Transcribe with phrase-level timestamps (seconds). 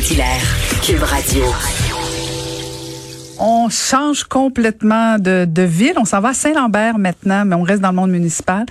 [0.00, 0.40] Saint-Hilaire,
[0.82, 1.44] Cube Radio.
[3.38, 5.92] On change complètement de, de ville.
[5.98, 8.64] On s'en va à Saint-Lambert maintenant, mais on reste dans le monde municipal.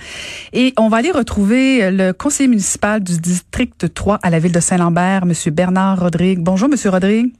[0.52, 4.58] Et on va aller retrouver le conseiller municipal du district 3 à la ville de
[4.58, 5.32] Saint-Lambert, M.
[5.54, 6.40] Bernard Rodrigue.
[6.40, 6.90] Bonjour, M.
[6.90, 7.30] Rodrigue.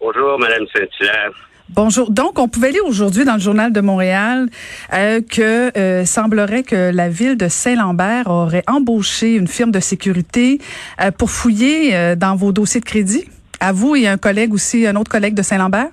[0.00, 1.32] Bonjour, Mme Saint-Hilaire.
[1.70, 2.10] Bonjour.
[2.10, 4.48] Donc, on pouvait lire aujourd'hui dans le journal de Montréal
[4.92, 10.58] euh, que euh, semblerait que la ville de Saint-Lambert aurait embauché une firme de sécurité
[11.00, 13.24] euh, pour fouiller dans vos dossiers de crédit.
[13.60, 15.88] À vous et un collègue aussi, un autre collègue de Saint-Lambert.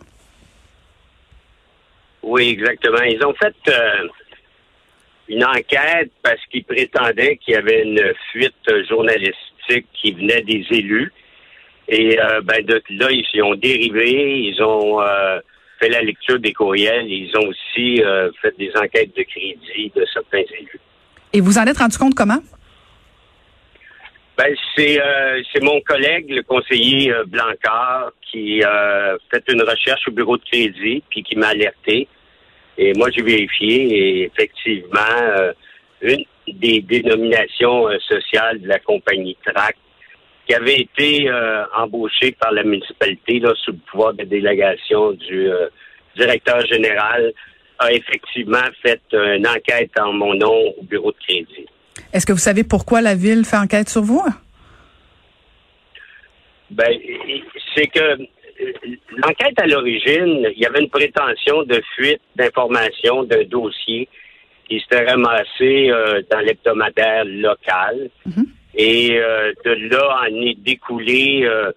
[2.22, 3.04] Oui, exactement.
[3.04, 3.56] Ils ont fait
[5.30, 11.14] une enquête parce qu'ils prétendaient qu'il y avait une fuite journalistique qui venait des élus.
[11.88, 15.00] Et ben, de là, ils ont dérivé, ils ont
[15.82, 20.06] fait la lecture des courriels, ils ont aussi euh, fait des enquêtes de crédit de
[20.14, 20.80] certains élus.
[21.34, 22.40] Et vous en êtes rendu compte comment?
[24.38, 30.08] Ben, c'est euh, c'est mon collègue, le conseiller euh, Blancard, qui a fait une recherche
[30.08, 32.08] au bureau de crédit, puis qui m'a alerté.
[32.78, 35.00] Et moi, j'ai vérifié, et effectivement,
[36.02, 39.76] une des dénominations sociales de la compagnie TRAC,
[40.52, 45.50] qui avait été euh, embauchée par la municipalité là, sous le pouvoir de délégation du
[45.50, 45.70] euh,
[46.18, 47.32] directeur général,
[47.80, 51.66] a effectivement fait une enquête en mon nom au bureau de crédit.
[52.12, 54.24] Est-ce que vous savez pourquoi la ville fait enquête sur vous?
[56.70, 57.00] Ben,
[57.74, 58.26] c'est que euh,
[59.24, 64.10] l'enquête à l'origine, il y avait une prétention de fuite d'informations d'un dossier
[64.68, 68.10] qui s'était ramassé euh, dans l'hebdomadaire local.
[68.76, 71.42] Et euh, de là, en est découlé.
[71.44, 71.72] Euh,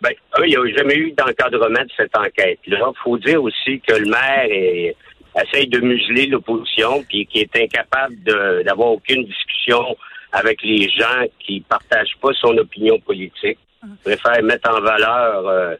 [0.00, 2.90] ben, il n'y a jamais eu d'encadrement de cette enquête-là.
[3.04, 4.96] faut dire aussi que le maire est,
[5.42, 8.16] essaye de museler l'opposition, puis qui est incapable
[8.64, 9.96] d'avoir aucune discussion
[10.32, 13.58] avec les gens qui partagent pas son opinion politique.
[13.82, 15.74] Il préfère mettre en valeur euh,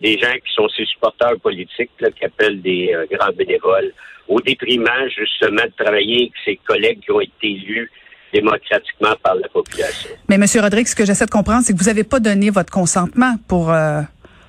[0.00, 3.92] des gens qui sont ses supporters politiques, qui appellent des euh, grands bénévoles,
[4.28, 7.90] au détriment justement de travailler avec ses collègues qui ont été élus
[8.38, 10.10] démocratiquement par la population.
[10.28, 12.72] Mais Monsieur Rodrigue, ce que j'essaie de comprendre, c'est que vous n'avez pas donné votre
[12.72, 14.00] consentement pour euh,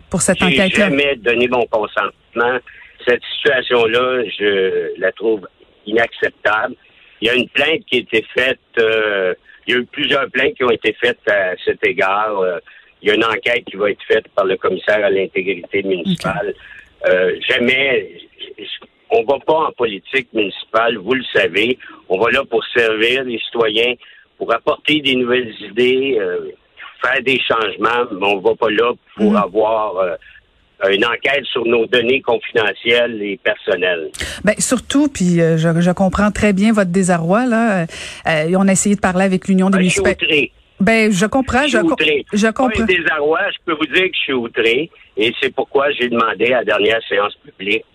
[0.09, 0.85] pour cette J'ai enquête-là.
[0.89, 2.57] jamais donné mon consentement.
[3.07, 4.49] Cette situation-là, je
[4.99, 5.47] la trouve
[5.85, 6.75] inacceptable.
[7.21, 8.59] Il y a une plainte qui a été faite.
[8.79, 9.33] euh,
[9.67, 12.37] il y a eu plusieurs plaintes qui ont été faites à cet égard.
[12.39, 12.59] Euh,
[13.01, 16.53] il y a une enquête qui va être faite par le commissaire à l'intégrité municipale.
[17.07, 17.87] Euh, jamais,
[19.17, 21.77] on va pas en politique municipale, vous le savez.
[22.09, 23.93] On va là pour servir les citoyens,
[24.37, 26.49] pour apporter des nouvelles idées, euh,
[27.03, 29.37] faire des changements, mais on va pas là pour Mhm.
[29.37, 30.15] avoir euh,
[30.91, 34.09] une enquête sur nos données confidentielles et personnelles.
[34.43, 37.85] Ben surtout, puis euh, je, je comprends très bien votre désarroi là.
[38.57, 40.51] On a essayé de parler avec l'Union des Ben, je municipalités.
[40.81, 42.25] Ben je comprends, Je je, suis outré.
[42.33, 42.83] je Pas comprends.
[42.83, 46.57] désarroi, je peux vous dire que je suis outré et c'est pourquoi j'ai demandé à
[46.59, 47.85] la dernière séance publique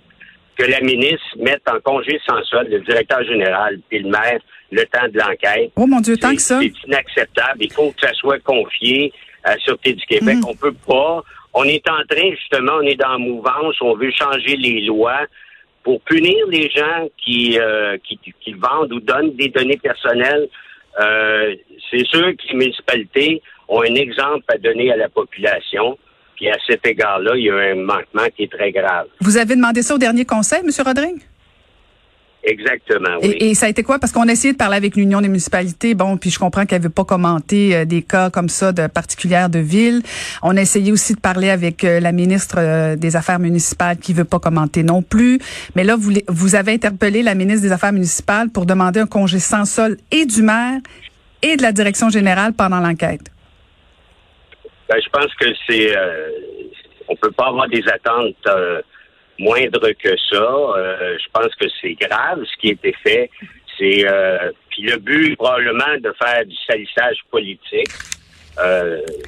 [0.60, 4.41] que la ministre mette en congé sans solde le directeur général puis le maire
[4.71, 5.72] le temps de l'enquête.
[5.76, 6.60] Oh mon Dieu, tant que ça.
[6.60, 7.59] C'est inacceptable.
[7.60, 9.12] Il faut que ça soit confié
[9.43, 10.37] à la Sûreté du Québec.
[10.37, 10.44] Mhm.
[10.49, 11.25] On peut pas.
[11.54, 13.75] On est en train, justement, on est dans la mouvance.
[13.81, 15.22] On veut changer les lois
[15.82, 20.49] pour punir les gens qui, euh, qui, qui vendent ou donnent des données personnelles.
[21.00, 21.54] Euh,
[21.91, 25.99] c'est sûr que les municipalités ont un exemple à donner à la population.
[26.40, 29.06] Puis à cet égard-là, il y a un manquement qui est très grave.
[29.20, 31.20] Vous avez demandé ça au dernier conseil, Monsieur Rodrigue?
[32.42, 33.36] Exactement, oui.
[33.38, 33.98] Et, et ça a été quoi?
[33.98, 35.94] Parce qu'on a essayé de parler avec l'Union des municipalités.
[35.94, 39.50] Bon, puis je comprends qu'elle veut pas commenter euh, des cas comme ça de particulières
[39.50, 40.00] de ville.
[40.42, 44.14] On a essayé aussi de parler avec euh, la ministre euh, des Affaires municipales qui
[44.14, 45.38] veut pas commenter non plus.
[45.76, 49.66] Mais là, vous avez interpellé la ministre des Affaires municipales pour demander un congé sans
[49.66, 50.81] sol et du maire
[51.43, 53.31] et de la direction générale pendant l'enquête.
[54.90, 55.96] Ben, je pense que c'est.
[55.96, 56.28] euh,
[57.08, 58.82] on peut pas avoir des attentes euh,
[59.38, 60.37] moindres que ça.
[60.37, 63.31] Euh, je pense que c'est grave ce qui a été fait.
[63.78, 67.88] C'est euh, puis le but probablement de faire du salissage politique.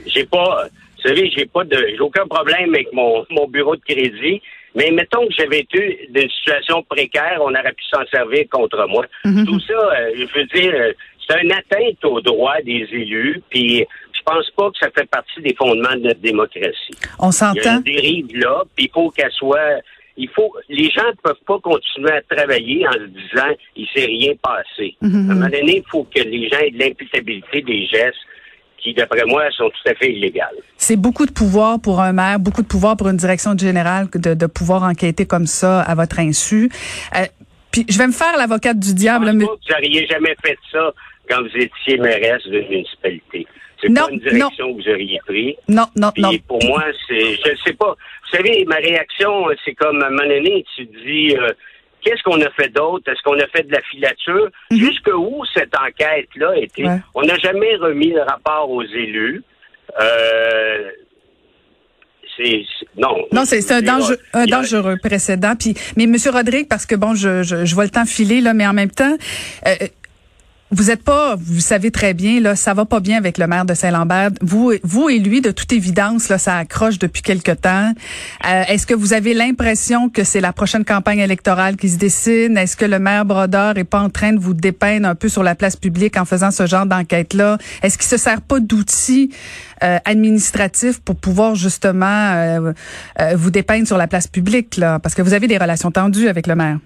[0.07, 0.67] J'ai pas.
[0.97, 1.77] Vous savez, j'ai pas de.
[1.77, 4.43] J'ai aucun problème avec mon, mon bureau de crédit.
[4.75, 9.05] Mais mettons que j'avais été d'une situation précaire, on aurait pu s'en servir contre moi.
[9.23, 10.95] Tout ça, je veux dire,
[11.29, 13.43] c'est une atteinte aux droits des élus.
[13.51, 13.87] Puis
[14.27, 16.95] je pense pas que ça fait partie des fondements de notre démocratie.
[17.19, 17.77] On Il y a s'entend.
[17.79, 19.81] une dérive là, puis il faut qu'elle soit.
[20.17, 20.53] Il faut.
[20.69, 24.95] Les gens ne peuvent pas continuer à travailler en se disant il s'est rien passé.
[25.01, 25.15] Mhm.
[25.15, 28.19] À un moment donné, il faut que les gens aient de l'imputabilité des gestes
[28.79, 30.57] qui, d'après moi, sont tout à fait illégales.
[30.77, 34.35] C'est beaucoup de pouvoir pour un maire, beaucoup de pouvoir pour une direction générale de,
[34.35, 36.69] de pouvoir enquêter comme ça à votre insu.
[37.17, 37.25] Euh,
[37.71, 39.27] puis je vais me faire l'avocate du Je diable.
[39.27, 40.93] pense mais- pas que vous n'auriez jamais fait ça
[41.31, 43.47] quand vous étiez mairesse d'une municipalité.
[43.83, 45.57] C'est Non, pas une direction que vous auriez pris.
[45.69, 46.31] Non, non, Puis non.
[46.47, 47.97] pour moi, c'est, je ne sais pas.
[47.97, 51.51] Vous savez, ma réaction, c'est comme à un moment donné, tu te dis, euh,
[52.03, 53.11] qu'est-ce qu'on a fait d'autre?
[53.11, 54.49] Est-ce qu'on a fait de la filature?
[54.71, 56.83] Jusque où cette enquête-là a été?
[56.83, 56.89] Mhm.
[56.89, 57.01] Ouais.
[57.15, 59.43] On n'a jamais remis le rapport aux élus.
[60.01, 60.91] Euh,
[62.97, 63.27] non.
[63.33, 65.55] Non, c'est un, dangereux, un dangereux précédent.
[65.59, 68.55] Puis, mais Monsieur Rodrigue, parce que bon, je, je, je vois le temps filer là,
[68.55, 69.17] mais en même temps,
[69.67, 69.75] euh,
[70.73, 73.67] vous êtes pas, vous savez très bien là, ça va pas bien avec le maire
[73.67, 74.31] de Saint-Lambert.
[74.41, 77.93] Vous, vous et lui, de toute évidence, là, ça accroche depuis quelque temps.
[78.47, 82.57] Euh, Est-ce que vous avez l'impression que c'est la prochaine campagne électorale qui se dessine?
[82.57, 85.43] Est-ce que le maire Brodeur est pas en train de vous dépeindre un peu sur
[85.43, 89.31] la place publique en faisant ce genre d'enquête là Est-ce qu'il se sert pas d'outils
[89.83, 92.73] euh, administratifs pour pouvoir justement euh,
[93.21, 94.99] euh, vous dépeindre sur la place publique là?
[94.99, 96.79] Parce que vous avez des relations tendues avec le maire.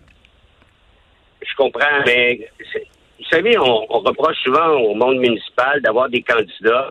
[1.41, 2.41] Je comprends, mais
[3.19, 6.91] vous savez, on, on reproche souvent au monde municipal d'avoir des candidats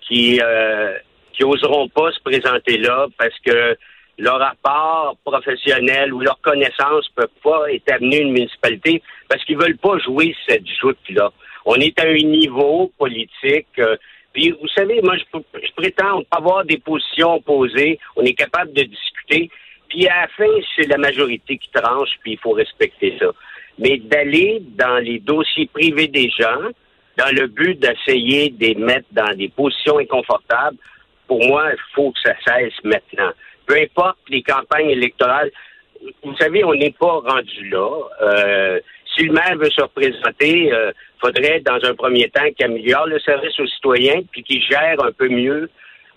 [0.00, 0.96] qui euh,
[1.32, 3.76] qui oseront pas se présenter là parce que
[4.18, 9.98] leur rapport professionnel ou leur connaissance peut pas être une municipalité parce qu'ils veulent pas
[9.98, 11.30] jouer cette joute-là.
[11.64, 13.68] On est à un niveau politique.
[13.78, 13.96] euh,
[14.32, 17.98] puis vous savez, moi, je, je prétends avoir des positions opposées.
[18.16, 19.50] On est capable de discuter.
[19.88, 23.26] Puis à la fin, c'est la majorité qui tranche, puis il faut respecter ça.
[23.78, 26.70] Mais d'aller dans les dossiers privés des gens,
[27.16, 30.76] dans le but d'essayer de les mettre dans des positions inconfortables,
[31.26, 33.30] pour moi, il faut que ça cesse maintenant.
[33.66, 35.50] Peu importe les campagnes électorales,
[36.22, 37.90] vous savez, on n'est pas rendu là.
[38.22, 38.80] Euh,
[39.14, 43.18] si le maire veut se représenter, il faudrait, dans un premier temps, qu'il améliore le
[43.20, 45.68] service aux citoyens, puis qu'il gère un peu mieux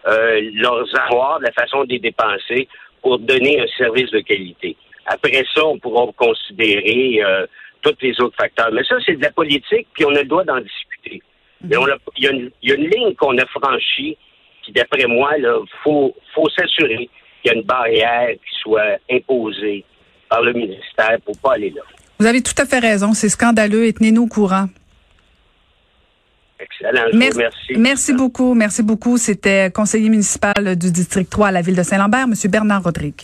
[0.08, 2.68] euh, leurs avoirs, la façon de les dépenser,
[3.02, 4.78] pour donner un service de qualité.
[5.06, 7.46] Après ça, on pourra considérer euh,
[7.82, 8.70] tous les autres facteurs.
[8.72, 11.22] Mais ça, c'est de la politique, puis on a le droit d'en discuter.
[11.64, 14.18] Mais on a- il y, a une- il y a une ligne qu'on a franchie,
[14.64, 15.48] qui, d'après moi, il
[15.84, 17.10] faut, faut s'assurer
[17.42, 19.84] qu'il y a une barrière qui soit imposée
[20.30, 21.82] par le ministère pour pas aller là.
[22.20, 23.14] Vous avez tout à fait raison.
[23.14, 24.68] C'est scandaleux et tenez-nous au courant.
[26.60, 27.06] Excellent.
[27.14, 27.74] Merci, remercie.
[27.78, 28.54] merci beaucoup.
[28.54, 29.18] Merci beaucoup.
[29.18, 33.22] C'était conseiller municipal du district 3 à la ville de Saint-Lambert, Monsieur Bernard Rodrigue.